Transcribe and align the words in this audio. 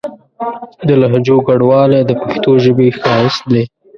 د 0.87 0.89
لهجو 1.01 1.37
ګڼوالی 1.47 2.01
د 2.05 2.11
پښتو 2.21 2.51
ژبې 2.63 2.87
ښايست 3.01 3.43
دی. 3.51 3.63